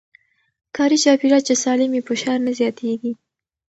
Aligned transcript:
کاري 0.75 0.97
چاپېريال 1.03 1.41
چې 1.47 1.53
سالم 1.63 1.89
وي، 1.91 2.01
فشار 2.09 2.37
نه 2.45 2.51
زياتېږي. 2.59 3.11